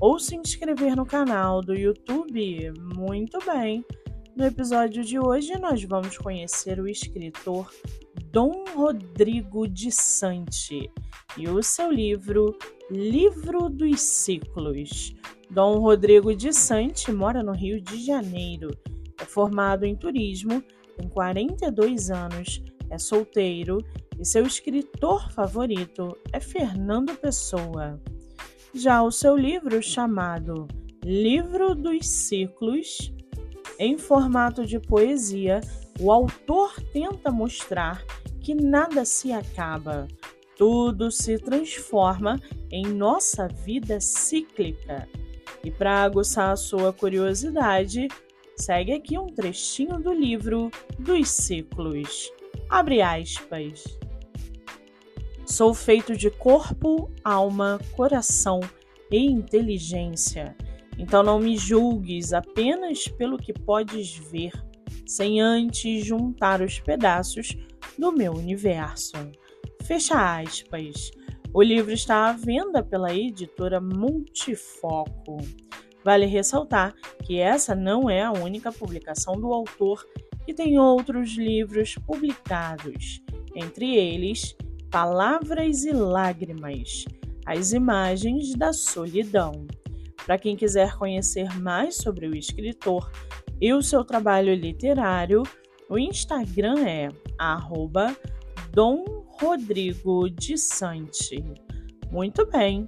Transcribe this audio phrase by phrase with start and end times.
[0.00, 2.72] ou se inscrever no canal do YouTube.
[2.94, 3.84] Muito bem!
[4.36, 7.72] No episódio de hoje, nós vamos conhecer o escritor
[8.30, 10.90] Dom Rodrigo de Sante
[11.38, 12.54] e o seu livro
[12.90, 15.14] Livro dos Ciclos.
[15.50, 18.68] Dom Rodrigo de Sante mora no Rio de Janeiro,
[19.18, 20.62] é formado em turismo,
[20.98, 23.78] tem 42 anos, é solteiro
[24.18, 28.00] e seu escritor favorito é Fernando Pessoa.
[28.78, 30.68] Já o seu livro, chamado
[31.02, 33.10] Livro dos Ciclos,
[33.78, 35.62] em formato de poesia,
[35.98, 38.04] o autor tenta mostrar
[38.38, 40.06] que nada se acaba,
[40.58, 42.38] tudo se transforma
[42.70, 45.08] em nossa vida cíclica.
[45.64, 48.08] E para aguçar a sua curiosidade,
[48.56, 52.30] segue aqui um trechinho do livro dos ciclos.
[52.68, 53.84] Abre aspas.
[55.46, 58.58] Sou feito de corpo, alma, coração
[59.12, 60.56] e inteligência.
[60.98, 64.50] Então não me julgues apenas pelo que podes ver,
[65.06, 67.56] sem antes juntar os pedaços
[67.96, 69.12] do meu universo.
[69.84, 71.12] Fecha aspas.
[71.54, 75.38] O livro está à venda pela editora Multifoco.
[76.04, 80.04] Vale ressaltar que essa não é a única publicação do autor,
[80.44, 83.22] que tem outros livros publicados,
[83.54, 84.56] entre eles
[84.90, 87.04] Palavras e Lágrimas
[87.44, 89.66] As Imagens da Solidão.
[90.24, 93.10] Para quem quiser conhecer mais sobre o escritor
[93.60, 95.42] e o seu trabalho literário,
[95.90, 98.16] o Instagram é arroba
[98.72, 99.04] Dom
[99.40, 101.44] Rodrigo de Sante.
[102.10, 102.86] Muito bem,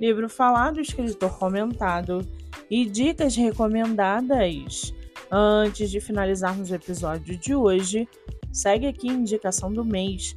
[0.00, 2.26] livro falado, escritor comentado
[2.70, 4.94] e dicas recomendadas.
[5.30, 8.08] Antes de finalizarmos o episódio de hoje,
[8.52, 10.36] segue aqui a indicação do mês